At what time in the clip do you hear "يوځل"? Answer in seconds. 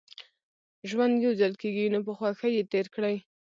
1.25-1.53